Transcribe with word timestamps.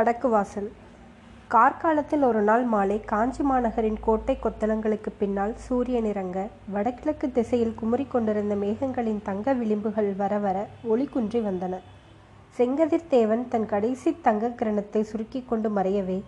வடக்கு 0.00 0.28
வாசல். 0.28 0.68
கார்காலத்தில் 1.50 2.22
ஒரு 2.28 2.40
நாள் 2.40 2.62
மாலை 2.64 2.96
காஞ்சி 3.00 3.42
மாநகரின் 3.42 3.98
கோட்டை 4.00 4.34
கொத்தளங்களுக்கு 4.42 5.10
பின்னால் 5.18 5.52
சூரியன் 5.64 6.04
இறங்க 6.04 6.38
வடகிழக்கு 6.74 7.26
திசையில் 7.32 7.74
குமுறிக் 7.80 8.10
கொண்டிருந்த 8.10 8.54
மேகங்களின் 8.54 9.20
தங்க 9.22 9.54
விளிம்புகள் 9.54 10.08
வர 10.16 10.32
வர 10.38 10.56
ஒளி 10.92 11.04
குன்றி 11.04 11.40
வந்தன. 11.40 11.74
செங்கதிர் 12.58 13.06
தேவன் 13.08 13.44
தன் 13.48 13.66
கடைசி 13.66 14.10
தங்க 14.20 14.52
கிரணத்தை 14.60 15.00
சுருக்கிக் 15.00 15.48
கொண்டு 15.48 15.70
மறையவே 15.70 16.18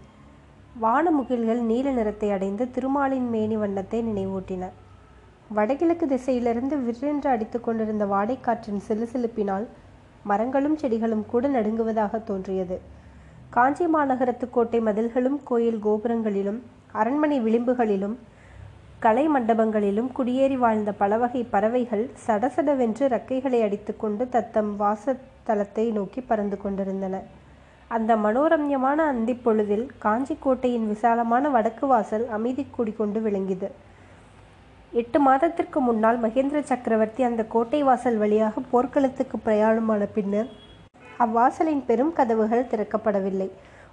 வானமுகில்கள் 0.84 1.62
நீல 1.70 1.90
நிறத்தை 1.90 2.30
அடைந்து 2.30 2.66
திருமாலின் 2.70 3.28
மேனி 3.28 3.56
வண்ணத்தை 3.56 4.00
நினைவூட்டின. 4.02 4.70
வடகிழக்கு 5.48 6.06
திசையிலிருந்து 6.06 6.78
விற்றென்று 6.88 7.30
அடித்துக் 7.34 7.64
கொண்டிருந்த 7.64 8.06
வாடைக்காற்றின் 8.14 8.82
சிலுசிலுப்பினால் 8.88 9.68
மரங்களும் 10.24 10.76
செடிகளும் 10.76 11.26
கூட 11.26 11.48
நடுங்குவதாக 11.48 12.22
தோன்றியது. 12.24 13.00
காஞ்சி 13.54 13.86
மாநகரத்து 13.86 14.46
கோட்டை 14.50 14.78
மதில்களும் 14.80 15.38
கோயில் 15.48 15.80
கோபுரங்களிலும் 15.86 16.60
அரண்மனை 16.92 17.38
விளிம்புகளிலும் 17.40 18.14
கலை 18.98 19.24
மண்டபங்களிலும் 19.34 20.08
குடியேறி 20.12 20.56
வாழ்ந்த 20.56 20.90
பலவகை 20.92 21.42
பறவைகள் 21.50 22.04
சடசடவென்று 22.26 23.04
ரக்கைகளை 23.14 23.60
அடித்துக்கொண்டு 23.66 24.24
தத்தம் 24.28 24.70
வாசத்தலத்தை 24.80 25.84
நோக்கி 25.92 26.20
பறந்து 26.20 26.58
கொண்டிருந்தன. 26.60 27.14
அந்த 27.90 28.16
மனோரம்யமான 28.16 28.98
அந்தி 29.12 29.34
பொழுதில் 29.44 29.86
காஞ்சி 29.98 30.36
கோட்டையின் 30.40 30.88
விசாலமான 30.92 31.48
வடக்கு 31.48 31.86
வாசல் 31.86 32.26
அமைதி 32.38 32.66
குடிகொண்டு 32.76 33.20
விளங்கியது. 33.20 33.70
எட்டு 34.92 35.18
மாதத்திற்கு 35.28 35.80
முன்னால் 35.80 36.18
மகேந்திர 36.24 36.60
சக்கரவர்த்தி 36.72 37.22
அந்த 37.24 37.42
கோட்டை 37.54 37.82
வாசல் 37.82 38.20
வழியாக 38.24 38.62
போர்க்களத்துக்கு 38.72 39.36
பிரயாணமான 39.46 40.04
பின்னர் 40.16 40.50
அவ்வாசலின் 41.24 41.82
பெரும் 41.88 42.12
கதவுகள் 42.18 42.70
திறக்கப்படவில்லை. 42.72 43.48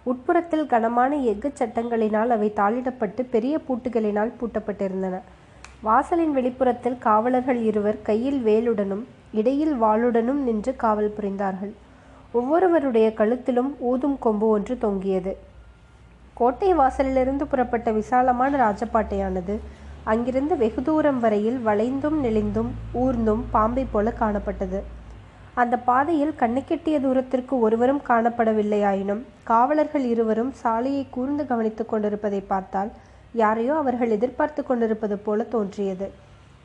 உட்புறத்தில் 0.06 0.66
கனமான 0.66 1.12
எஃகு 1.32 1.50
சட்டங்களினால் 1.60 2.32
அவை 2.36 2.50
தாளிடப்பட்டு 2.60 3.22
பெரிய 3.34 3.56
பூட்டுகளினால் 3.68 4.32
பூட்டப்பட்டிருந்தன. 4.40 5.16
வாசலின் 5.82 6.34
வெளிப்புறத்தில் 6.38 6.98
காவலர்கள் 7.00 7.60
இருவர் 7.70 8.00
கையில் 8.02 8.40
வேலுடனும் 8.48 9.04
இடையில் 9.32 9.76
வாளுடனும் 9.84 10.42
நின்று 10.48 10.72
காவல் 10.76 11.14
புரிந்தார்கள். 11.18 11.74
ஒவ்வொருவருடைய 12.32 13.08
கழுத்திலும் 13.20 13.70
ஊதும் 13.90 14.18
கொம்பு 14.20 14.48
ஒன்று 14.48 14.74
தொங்கியது. 14.78 15.34
கோட்டை 16.34 16.72
வாசலிலிருந்து 16.74 17.46
புறப்பட்ட 17.52 17.92
விசாலமான 17.92 18.52
ராஜபாட்டையானது 18.66 19.56
அங்கிருந்து 20.04 20.54
வெகு 20.58 20.82
தூரம் 20.84 21.20
வரையில் 21.20 21.60
வளைந்தும் 21.66 22.18
நெளிந்தும் 22.26 22.70
ஊர்ந்தும் 22.94 23.44
பாம்பை 23.52 23.84
போல 23.94 24.14
காணப்பட்டது. 24.22 24.80
அந்த 25.54 25.78
பாதையில் 25.78 26.34
கண்ணுக்கெட்டிய 26.40 27.02
தூரத்திற்கு 27.02 27.60
ஒருவரும் 27.60 28.02
காணப்படவில்லையாயினும் 28.08 29.22
காவலர்கள் 29.44 30.04
இருவரும் 30.04 30.52
சாலையை 30.52 31.08
கூர்ந்து 31.10 31.46
கவனித்துக் 31.46 31.90
கொண்டிருப்பதை 31.90 32.42
பார்த்தால் 32.42 32.92
யாரையோ 33.34 33.76
அவர்கள் 33.76 34.10
எதிர்பார்த்து 34.10 34.64
கொண்டிருப்பது 34.64 35.18
போல 35.18 35.44
தோன்றியது. 35.44 36.12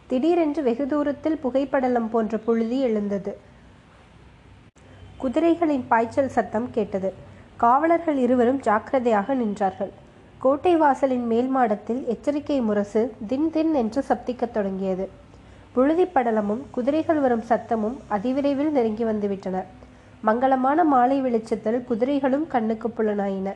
திடீரென்று 0.07 0.63
வெகு 0.63 0.87
தூரத்தில் 0.87 1.41
புகைப்படலம் 1.45 2.09
போன்ற 2.09 2.39
புழுதி 2.39 2.81
எழுந்தது. 2.81 3.39
குதிரைகளின் 5.23 5.85
பாய்ச்சல் 5.89 6.29
சத்தம் 6.29 6.71
கேட்டது. 6.71 7.13
காவலர்கள் 7.57 8.17
இருவரும் 8.17 8.61
ஜாக்கிரதையாக 8.61 9.35
நின்றார்கள். 9.35 9.91
கோட்டை 10.39 10.77
வாசலின் 10.77 11.27
மேல் 11.27 11.47
மாடத்தில் 11.47 12.07
எச்சரிக்கை 12.07 12.61
முரசு 12.61 13.15
தின் 13.27 13.51
தின் 13.51 13.75
என்று 13.75 14.05
சப்திக்கத் 14.09 14.51
தொடங்கியது. 14.51 15.11
புழுதி 15.75 16.05
படலமும் 16.05 16.61
குதிரைகள் 16.71 17.21
வரும் 17.21 17.45
சத்தமும் 17.49 17.95
அதிவிரைவில் 18.11 18.71
நெருங்கி 18.71 19.05
வந்துவிட்டன. 19.05 19.63
மங்களமான 20.27 20.85
மாலை 20.85 21.21
வெளிச்சத்தில் 21.21 21.85
குதிரைகளும் 21.85 22.47
கண்ணுக்கு 22.47 22.89
புலனாயின. 22.89 23.49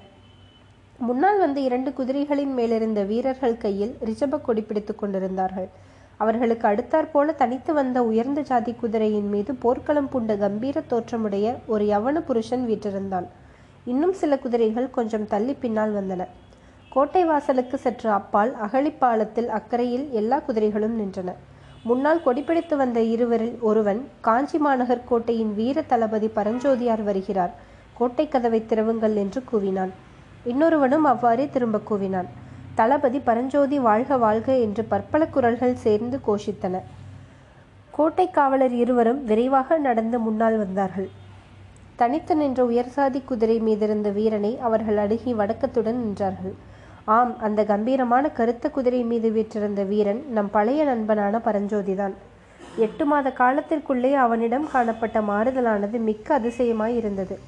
முன்னால் 0.99 1.39
வந்த 1.39 1.61
இரண்டு 1.61 1.91
குதிரைகளின் 1.91 2.55
மேலிருந்த 2.55 3.03
வீரர்கள் 3.03 3.57
கையில் 3.57 3.97
ரிஷப 4.05 4.41
கொடி 4.41 4.63
பிடித்துக் 4.63 4.99
கொண்டிருந்தார்கள். 4.99 5.69
அவர்களுக்கு 6.17 6.69
அடுத்தாற்போல 6.69 7.35
தனித்து 7.35 7.75
வந்த 7.75 8.03
உயர்ந்த 8.03 8.41
ஜாதி 8.41 8.73
குதிரையின் 8.73 9.29
மீது 9.29 9.55
போர்க்களம் 9.55 10.09
பூண்ட 10.09 10.37
கம்பீர 10.37 10.81
தோற்றமுடைய 10.81 11.57
ஒரு 11.67 11.85
யவன 11.85 12.21
புருஷன் 12.21 12.65
வீற்றிருந்தான். 12.67 13.29
இன்னும் 13.85 14.13
சில 14.13 14.39
குதிரைகள் 14.39 14.91
கொஞ்சம் 14.91 15.27
தள்ளி 15.27 15.55
பின்னால் 15.55 15.95
வந்தன. 15.95 16.25
கோட்டை 16.91 17.25
வாசலுக்கு 17.25 17.79
சற்று 17.79 18.11
அப்பால் 18.11 18.55
அகழிப்பாலத்தில் 18.67 19.53
அக்கறையில் 19.59 20.09
எல்லா 20.11 20.39
குதிரைகளும் 20.39 20.99
நின்றன. 21.01 21.33
முன்னால் 21.89 22.25
கொடிப்பிடித்து 22.25 22.75
வந்த 22.77 22.99
இருவரில் 23.15 23.57
ஒருவன் 23.61 24.01
காஞ்சி 24.21 24.59
மாநகர் 24.59 25.07
கோட்டையின் 25.11 25.53
வீர 25.55 25.83
தளபதி 25.83 26.29
பரஞ்சோதியார் 26.37 27.03
வருகிறார். 27.03 27.53
கோட்டை 27.95 28.25
கதவை 28.29 28.61
திறவுங்கள் 28.63 29.15
என்று 29.15 29.41
கூவினான். 29.51 29.93
இன்னொருவனும் 30.47 31.07
அவ்வாறே 31.13 31.47
திரும்ப 31.55 31.81
கூவினான். 31.91 32.29
தளபதி 32.75 33.19
பரஞ்சோதி 33.19 33.79
வாழ்க 33.79 34.17
வாழ்க 34.17 34.49
என்று 34.57 34.83
பற்பல 34.85 35.23
குரல்கள் 35.27 35.81
சேர்ந்து 35.85 36.19
கோஷித்தன. 36.27 36.77
கோட்டை 37.91 38.27
காவலர் 38.31 38.75
இருவரும் 38.75 39.23
விரைவாக 39.25 39.79
நடந்து 39.79 40.19
முன்னால் 40.19 40.59
வந்தார்கள். 40.59 41.09
தனித்து 41.97 42.35
நின்ற 42.37 42.61
உயர்சாதி 42.65 43.21
குதிரை 43.25 43.57
மீதிருந்த 43.61 44.09
வீரனை 44.13 44.53
அவர்கள் 44.67 44.97
அணுகி 44.97 45.33
வடக்கத்துடன் 45.35 45.99
நின்றார்கள். 46.03 46.55
ஆம் 47.17 47.31
அந்த 47.39 47.65
கம்பீரமான 47.65 48.25
கருத்த 48.29 48.71
குதிரை 48.71 49.03
மீது 49.03 49.31
வீற்றிருந்த 49.31 49.83
வீரன் 49.83 50.21
நம் 50.29 50.51
பழைய 50.51 50.81
நண்பனான 50.85 51.39
பரஞ்சோதிதான். 51.45 52.15
எட்டு 52.77 53.05
மாத 53.07 53.29
காலத்திற்குள்ளே 53.39 54.11
அவனிடம் 54.15 54.67
காணப்பட்ட 54.73 55.21
மாறுதலானது 55.21 55.99
மிக்க 55.99 56.39
அதிசயமாய் 56.39 56.97
இருந்தது. 56.97 57.39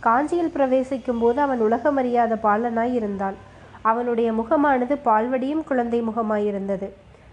காஞ்சியில் 0.00 0.50
பிரவேசிக்கும் 0.50 1.18
போது 1.18 1.40
அவன் 1.40 1.60
உலகமறியாத 1.60 2.38
பாலனாய் 2.42 2.94
இருந்தான். 2.94 3.34
அவனுடைய 3.82 4.32
முகமானது 4.32 4.94
பால்வடியும் 5.04 5.64
குழந்தை 5.64 6.02
முகமாயிருந்தது. 6.02 6.88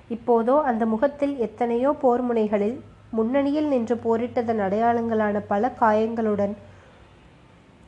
இப்போதோ 0.08 0.62
அந்த 0.62 0.86
முகத்தில் 0.86 1.38
எத்தனையோ 1.38 1.92
போர் 1.94 2.22
முனைகளில் 2.22 2.78
முன்னணியில் 3.10 3.68
நின்று 3.68 3.96
போரிட்டதன் 4.06 4.62
அடையாளங்களான 4.68 5.40
பல 5.48 5.72
காயங்களுடன் 5.80 6.54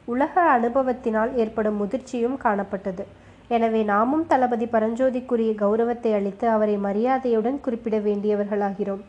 உலக 0.06 0.34
அனுபவத்தினால் 0.58 1.32
ஏற்படும் 1.36 1.80
முதிர்ச்சியும் 1.82 2.38
காணப்பட்டது. 2.44 3.06
எனவே 3.50 3.82
நாமும் 3.92 4.24
தளபதி 4.32 4.68
பரஞ்சோதிக்குரிய 4.76 5.52
கௌரவத்தை 5.64 6.12
அளித்து 6.20 6.46
அவரை 6.54 6.76
மரியாதையுடன் 6.86 7.60
குறிப்பிட 7.66 7.98
வேண்டியவர்களாகிறோம். 8.08 9.04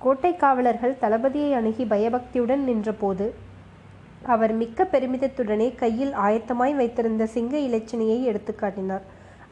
கோட்டை 0.00 0.32
காவலர்கள் 0.42 1.00
தளபதியை 1.02 1.50
அணுகி 1.58 1.84
பயபக்தியுடன் 1.92 2.62
நின்றபோது 2.68 3.26
அவர் 4.32 4.52
மிக்க 4.60 4.84
பெருமிதத்துடனே 4.92 5.68
கையில் 5.82 6.12
ஆயத்தமாய் 6.26 6.74
வைத்திருந்த 6.80 7.26
சிங்க 7.34 7.54
இலச்சினையை 7.68 8.18
எடுத்து 8.30 8.52
காட்டினார். 8.54 9.04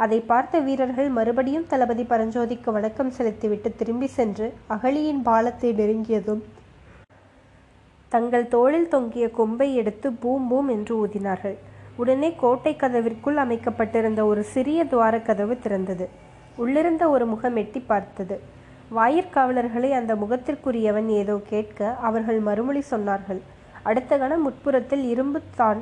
அதை 0.04 0.18
பார்த்த 0.30 0.58
வீரர்கள் 0.66 1.10
மறுபடியும் 1.18 1.68
தளபதி 1.70 2.04
பரஞ்சோதிக்கு 2.10 2.70
வணக்கம் 2.76 3.14
செலுத்திவிட்டு 3.18 3.68
திரும்பி 3.80 4.08
சென்று 4.16 4.46
அகழியின் 4.74 5.22
பாலத்தை 5.28 5.70
நெருங்கியதும் 5.80 6.42
தங்கள் 8.12 8.46
தோளில் 8.48 8.92
தொங்கிய 8.92 9.26
கொம்பை 9.38 9.68
எடுத்து 9.80 10.08
பூம் 10.22 10.46
பூம் 10.50 10.68
என்று 10.74 10.92
ஊதினார்கள். 11.04 11.56
உடனே 11.96 12.28
கோட்டை 12.42 12.72
கதவிற்குள் 12.76 13.38
அமைக்கப்பட்டிருந்த 13.44 14.20
ஒரு 14.26 14.42
சிறிய 14.54 14.80
துவார 14.84 15.14
கதவு 15.28 15.54
திறந்தது. 15.64 16.06
உள்ளிருந்த 16.62 17.04
ஒரு 17.14 17.26
முகம் 17.26 17.56
எட்டி 17.62 17.80
பார்த்தது. 17.92 18.36
வாயிற்காவலர்களை 18.96 19.90
அந்த 19.98 20.12
முகத்திற்குரியவன் 20.14 21.08
ஏதோ 21.20 21.36
கேட்க 21.52 21.88
அவர்கள் 22.08 22.40
மறுமொழி 22.48 22.82
சொன்னார்கள். 22.90 23.40
அடுத்த 23.82 24.18
கணம் 24.18 24.44
முட்புறத்தில் 24.46 25.04
இரும்பு 25.12 25.40
தான் 25.60 25.80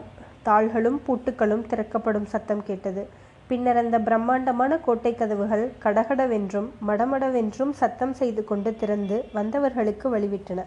தாள்களும் 0.48 0.98
பூட்டுக்களும் 1.06 1.66
திறக்கப்படும் 1.66 2.30
சத்தம் 2.32 2.62
கேட்டது. 2.62 3.04
பின்னர் 3.48 3.76
அந்த 3.76 3.96
பிரம்மாண்டமான 3.98 4.78
கோட்டை 4.86 5.12
கதவுகள் 5.14 5.64
கடகடவென்றும் 5.84 6.68
மடமடவென்றும் 6.88 7.74
சத்தம் 7.80 8.14
செய்து 8.20 8.44
கொண்டு 8.44 8.70
திறந்து 8.82 9.16
வந்தவர்களுக்கு 9.34 10.06
வழிவிட்டன. 10.14 10.60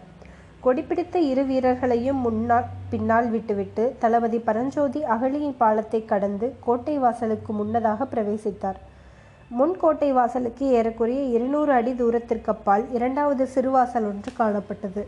கொடிப்பிடித்த 0.64 1.16
இரு 1.30 1.42
வீரர்களையும் 1.48 2.20
முன்னால் 2.24 2.64
பின்னால் 2.90 3.28
விட்டுவிட்டு 3.30 3.84
தளபதி 3.98 4.38
பரஞ்சோதி 4.38 5.00
அகழியின் 5.14 5.54
பாலத்தை 5.56 6.00
கடந்து 6.04 6.46
கோட்டை 6.64 6.98
வாசலுக்கு 6.98 7.52
முன்னதாக 7.52 8.06
பிரவேசித்தார். 8.12 8.78
முன் 9.58 9.74
கோட்டை 9.82 10.08
வாசலுக்கு 10.18 10.64
ஏறக்குறைய 10.78 11.22
இருநூறு 11.36 11.72
அடி 11.72 11.92
தூரத்திற்கு 12.00 12.52
அப்பால் 12.54 12.84
இரண்டாவது 12.96 13.48
சிறுவாசல் 13.54 14.08
ஒன்று 14.10 14.32
காணப்பட்டது. 14.40 15.04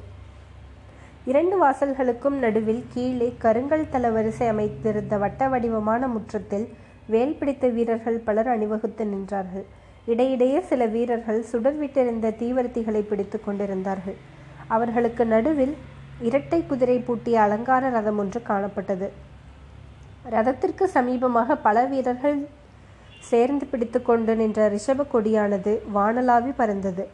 இரண்டு 1.24 1.56
வாசல்களுக்கும் 1.64 2.38
நடுவில் 2.44 2.82
கீழே 2.94 3.34
கருங்கல் 3.44 3.90
தள 3.90 4.10
வரிசை 4.10 4.46
அமைத்திருந்த 4.48 5.14
வட்ட 5.18 5.48
வடிவமான 5.48 6.06
முற்றத்தில் 6.08 6.66
வேல் 7.06 7.38
பிடித்த 7.38 7.66
வீரர்கள் 7.68 8.24
பலர் 8.26 8.48
அணிவகுத்து 8.48 9.04
நின்றார்கள். 9.04 9.66
இடையிடையே 10.06 10.60
சில 10.60 10.86
வீரர்கள் 10.86 11.46
சுடர்விட்டிருந்த 11.52 12.36
தீவர்த்திகளை 12.42 13.02
பிடித்து 13.08 13.38
கொண்டிருந்தார்கள். 13.40 14.20
அவர்களுக்கு 14.76 15.24
நடுவில் 15.34 15.74
இரட்டை 16.28 16.60
குதிரை 16.70 16.96
பூட்டிய 17.08 17.36
அலங்கார 17.44 17.90
ரதம் 17.96 18.18
ஒன்று 18.22 18.40
காணப்பட்டது. 18.48 19.08
ரதத்திற்கு 20.34 20.84
சமீபமாக 20.96 21.56
பல 21.66 21.84
வீரர்கள் 21.92 22.40
சேர்ந்து 23.30 23.64
பிடித்து 23.70 23.98
கொண்டு 24.02 24.32
நின்ற 24.40 24.68
ரிஷப 24.74 25.06
கொடியானது 25.12 25.72
வானலாவி 25.96 26.52
பறந்தது. 26.60 27.04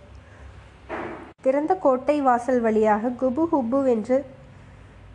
திறந்த 1.44 1.73
கோட்டை 1.85 2.17
வாசல் 2.29 2.61
வழியாக 2.67 3.12
குபு 3.20 3.44
ஹுபு 3.53 3.81
என்று 3.94 4.17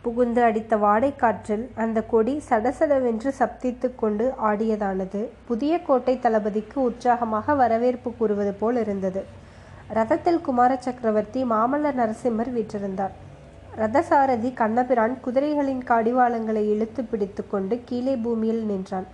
புகுந்து 0.04 0.40
அடித்த 0.46 0.76
வாடைக்காற்றில் 0.84 1.64
அந்த 1.82 1.98
கொடி 2.12 2.34
சடசடவென்று 2.48 3.30
சப்தித்து 3.40 3.88
கொண்டு 4.02 4.24
ஆடியதானது. 4.50 5.20
புதிய 5.50 5.72
கோட்டை 5.88 6.14
தளபதிக்கு 6.24 6.78
உற்சாகமாக 6.88 7.54
வரவேற்பு 7.62 8.10
கூறுவது 8.20 8.52
போல் 8.62 8.80
இருந்தது. 8.84 9.22
ரதத்தில் 9.96 10.38
குமார 10.44 10.72
சக்கரவர்த்தி 10.84 11.40
மாமல்ல 11.44 11.86
நரசிம்மர் 11.98 12.50
வீற்றிருந்தார். 12.54 13.14
ரதசாரதி 13.80 14.50
கண்ணபிரான் 14.60 15.14
குதிரைகளின் 15.24 15.82
கடிவாளங்களை 15.90 16.62
இழுத்து 16.74 17.02
பிடித்து 17.10 17.42
கொண்டு 17.46 17.74
கீழே 17.88 18.14
பூமியில் 18.24 18.62
நின்றான். 18.70 19.06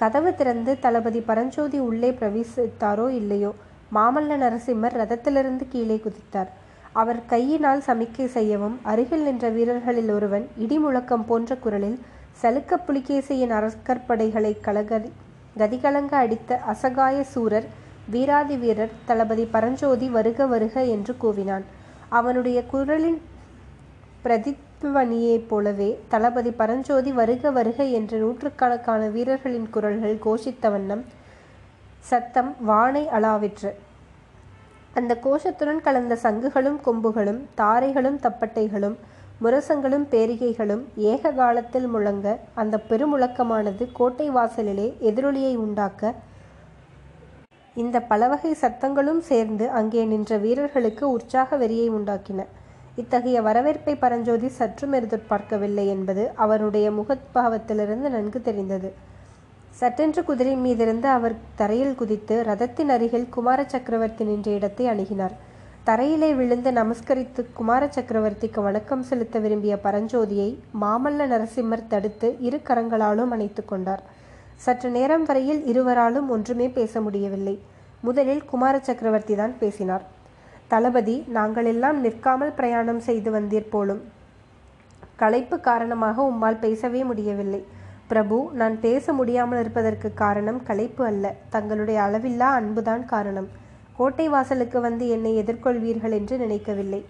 கதவு 0.00 0.30
திறந்து 0.34 0.72
தளபதி 0.84 1.20
பரஞ்சோதி 1.30 1.80
உள்ளே 1.88 2.10
பிரவேசித்தாரோ 2.20 3.08
இல்லையோ 3.20 3.50
மாமல்ல 3.96 4.38
நரசிம்மர் 4.44 4.96
ரதத்திலிருந்து 5.00 5.66
கீழே 5.74 5.98
குதித்தார். 6.06 6.50
அவர் 7.00 7.20
கையினால் 7.32 7.84
சமிக்கை 7.88 8.28
செய்யவும் 8.36 8.78
அருகில் 8.92 9.26
நின்ற 9.28 9.48
வீரர்களில் 9.58 10.14
ஒருவன் 10.18 10.46
இடி 10.64 10.78
முழக்கம் 10.78 11.28
போன்ற 11.28 11.56
குரலில் 11.66 12.00
சலுக்க 12.42 12.82
புலிகேசியின் 12.86 13.54
அரக்கற்படைகளை 13.58 14.54
கலகரி 14.66 15.12
கதிகலங்க 15.60 16.14
அடித்த 16.24 16.60
அசகாய 16.72 17.16
சூரர் 17.34 17.68
வீராதி 18.10 18.56
வீரர் 18.56 18.96
தளபதி 19.08 19.44
பரஞ்சோதி 19.54 20.08
வருக 20.16 20.46
வருக 20.46 20.84
என்று 20.94 21.14
கூவினான். 21.22 21.64
அவனுடைய 22.18 22.58
குரலின் 22.72 23.20
பிரதித்வனியைப் 24.24 25.46
போலவே 25.48 25.90
தளபதி 26.08 26.50
பரஞ்சோதி 26.50 27.12
வருக 27.20 27.50
வருக 27.58 27.84
என்று 27.98 28.18
நூற்றுக்கணக்கான 28.18 29.02
வீரர்களின் 29.08 29.68
குரல்கள் 29.70 30.18
கோஷித்த 30.24 30.70
வண்ணம் 30.70 31.04
சத்தம் 32.10 32.50
வானை 32.60 33.04
அளாவிற்று. 33.18 33.70
அந்த 34.98 35.12
கோஷத்துடன் 35.24 35.82
கலந்த 35.86 36.14
சங்குகளும் 36.16 36.78
கொம்புகளும் 36.86 37.40
தாரைகளும் 37.60 38.18
தப்பட்டைகளும் 38.26 38.96
முரசங்களும் 39.44 40.06
பேரிகைகளும் 40.12 40.82
ஏக 41.10 41.30
காலத்தில் 41.32 41.86
முழங்க 41.86 42.26
அந்த 42.54 42.80
பெருமுழக்கமானது 42.88 43.84
கோட்டை 43.92 44.26
வாசலிலே 44.30 44.88
எதிரொலியை 45.00 45.54
உண்டாக்க 45.56 46.02
இந்த 47.76 47.96
பலவகை 48.00 48.50
சத்தங்களும் 48.60 49.20
சேர்ந்து 49.28 49.70
அங்கே 49.70 50.04
நின்ற 50.04 50.36
வீரர்களுக்கு 50.36 51.04
உற்சாக 51.10 51.56
வெறியை 51.56 51.88
உண்டாக்கின. 51.88 52.46
இத்தகைய 52.96 53.42
வரவேற்பை 53.42 53.94
பரஞ்சோதி 53.94 54.48
சற்றும் 54.48 54.92
எதிர்பார்க்கவில்லை 54.92 55.86
என்பது 55.86 56.30
அவருடைய 56.34 56.90
முகத்பாவத்திலிருந்து 56.90 58.08
நன்கு 58.16 58.40
தெரிந்தது. 58.40 58.90
சட்டென்று 59.80 60.24
குதிரை 60.24 60.54
மீதிருந்து 60.56 61.08
அவர் 61.16 61.36
தரையில் 61.60 61.94
குதித்து 61.94 62.36
ரதத்தின் 62.48 62.88
அருகில் 62.88 63.28
குமார 63.28 63.60
சக்கரவர்த்தி 63.64 64.24
நின்ற 64.24 64.50
இடத்தை 64.50 64.86
அணுகினார். 64.86 65.36
தரையிலே 65.86 66.34
விழுந்து 66.36 66.70
நமஸ்கரித்து 66.72 67.42
குமார 67.52 67.88
சக்கரவர்த்திக்கு 67.96 68.62
வணக்கம் 68.62 69.02
செலுத்த 69.02 69.38
விரும்பிய 69.38 69.76
பரஞ்சோதியை 69.84 70.58
மாமல்ல 70.80 71.26
நரசிம்மர் 71.26 71.88
தடுத்து 71.88 72.36
இரு 72.40 72.60
கரங்களாலும் 72.68 73.32
அணைத்து 73.36 73.64
கொண்டார். 73.64 74.02
சற்று 74.64 74.88
நேரம் 74.96 75.24
வரையில் 75.28 75.60
இருவராலும் 75.70 76.26
ஒன்றுமே 76.34 76.66
பேச 76.78 77.00
முடியவில்லை. 77.04 77.54
முதலில் 78.06 78.42
குமார 78.50 78.74
சக்கரவர்த்தி 78.88 79.34
தான் 79.40 79.54
பேசினார். 79.60 80.04
தளபதி 80.72 81.14
நாங்கள் 81.36 81.68
எல்லாம் 81.72 81.98
நிற்காமல் 82.04 82.56
பிரயாணம் 82.58 83.00
செய்து 83.06 83.30
வந்தீர் 83.36 83.70
போலும். 83.74 84.02
களைப்பு 85.22 85.56
காரணமாக 85.68 86.22
உம்மால் 86.30 86.62
பேசவே 86.64 87.00
முடியவில்லை. 87.10 87.60
பிரபு 88.10 88.36
நான் 88.60 88.76
பேச 88.84 89.12
முடியாமல் 89.12 89.60
இருப்பதற்கு 89.62 90.08
காரணம் 90.22 90.60
களைப்பு 90.68 91.02
அல்ல. 91.10 91.34
தங்களுடைய 91.54 91.98
அளவில்லா 92.06 92.48
அன்புதான் 92.60 93.04
காரணம். 93.14 93.48
கோட்டை 93.98 94.26
வாசலுக்கு 94.34 94.78
வந்து 94.88 95.06
என்னை 95.16 95.32
எதிர்கொள்வீர்கள் 95.42 96.16
என்று 96.18 96.36
நினைக்கவில்லை. 96.44 97.00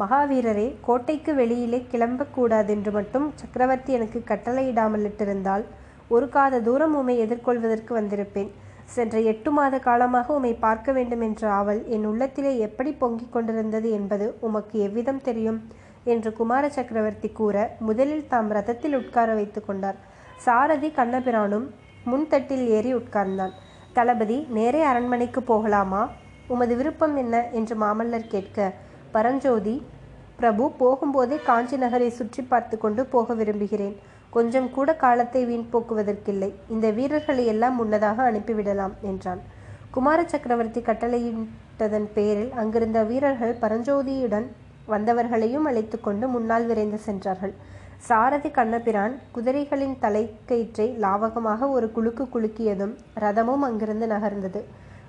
மகாவீரரே 0.00 0.66
கோட்டைக்கு 0.86 1.32
வெளியிலே 1.40 1.80
கிளம்பக்கூடாதென்று 1.92 2.90
மட்டும் 2.98 3.26
சக்கரவர்த்தி 3.40 3.92
எனக்கு 3.98 4.18
கட்டளையிடாமலிட்டிருந்தால் 4.30 5.64
ஒரு 6.14 6.28
காத 6.28 6.60
தூரம் 6.60 6.94
உம்மை 6.94 7.14
எதிர்கொள்வதற்கு 7.18 7.92
வந்திருப்பேன். 7.98 8.48
சென்ற 8.84 9.20
எட்டு 9.20 9.50
மாத 9.50 9.78
காலமாக 9.78 10.34
உம்மை 10.34 10.52
பார்க்க 10.54 10.92
வேண்டும் 10.92 11.20
என்ற 11.20 11.42
ஆவல் 11.50 11.82
என் 11.86 12.04
உள்ளத்திலே 12.04 12.52
எப்படி 12.58 12.92
பொங்கிக் 12.92 13.32
கொண்டிருந்தது 13.32 13.90
என்பது 13.90 14.26
உமக்கு 14.40 14.76
எவ்விதம் 14.80 15.20
தெரியும்? 15.20 15.60
என்று 16.04 16.32
குமார 16.32 16.68
சக்கரவர்த்தி 16.68 17.28
கூற 17.28 17.56
முதலில் 17.78 18.26
தாம் 18.28 18.50
ரதத்தில் 18.50 18.96
உட்கார 18.96 19.34
வைத்து 19.34 19.60
கொண்டார். 19.64 19.98
சாரதி 20.36 20.90
கண்ணபிரானும் 20.96 21.68
முன்தட்டில் 22.04 22.66
ஏறி 22.68 22.92
உட்கார்ந்தான். 22.94 23.54
தளபதி 23.92 24.46
நேரே 24.50 24.82
அரண்மனைக்கு 24.82 25.42
போகலாமா? 25.42 26.02
உமது 26.48 26.76
விருப்பம் 26.76 27.16
என்ன? 27.16 27.48
என்று 27.50 27.76
மாமல்லர் 27.76 28.32
கேட்க 28.34 28.72
பரஞ்சோதி 29.12 29.76
பிரபு 30.36 30.64
போகும்போதே 30.80 31.36
காஞ்சி 31.44 31.76
நகரை 31.76 32.10
சுற்றி 32.10 32.42
பார்த்து 32.42 32.78
கொண்டு 32.78 33.04
போக 33.06 33.34
விரும்புகிறேன். 33.34 33.96
கொஞ்சம் 34.30 34.70
கூட 34.70 34.90
காலத்தை 34.94 35.44
வீண் 35.44 35.70
போக்குவதற்கில்லை. 35.72 36.50
இந்த 36.68 36.86
வீரர்களை 36.98 37.44
எல்லாம் 37.46 37.74
முன்னதாக 37.74 38.30
அனுப்பிவிடலாம் 38.30 38.94
என்றான். 39.02 39.40
குமார 39.94 40.18
சக்கரவர்த்தி 40.32 40.80
கட்டளையிட்டதன் 40.80 42.08
பேரில் 42.14 42.52
அங்கிருந்த 42.52 43.02
வீரர்கள் 43.02 43.54
பரஞ்சோதியுடன் 43.62 44.46
வந்தவர்களையும் 44.92 45.66
அழைத்து 45.70 46.00
கொண்டு 46.00 46.28
முன்னால் 46.28 46.66
விரைந்து 46.66 46.98
சென்றார்கள். 46.98 47.54
சாரதி 48.08 48.50
கண்ணபிரான் 48.50 49.14
குதிரைகளின் 49.34 49.96
தலைக்கயிற்றை 50.04 50.86
லாவகமாக 51.04 51.68
ஒரு 51.70 51.86
குலுக்கு 51.96 52.24
குலுக்கியதும் 52.34 52.94
ரதமும் 53.24 53.64
அங்கிருந்து 53.68 54.06
நகர்ந்தது. 54.06 54.60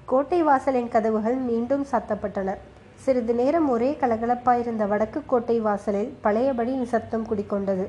கோட்டை 0.05 0.39
வாசலின் 0.43 0.89
கதவுகள் 0.89 1.37
மீண்டும் 1.49 1.85
சாத்தப்பட்டன. 1.91 2.55
சிறிது 3.03 3.33
நேரம் 3.33 3.69
ஒரே 3.69 3.97
கலகலப்பாயிருந்த 4.01 4.85
வடக்கு 4.87 5.21
கோட்டை 5.25 5.59
வாசலில் 5.59 6.11
பழையபடி 6.21 6.73
நிசப்தம் 6.73 7.27
குடிக்கொண்டது. 7.29 7.85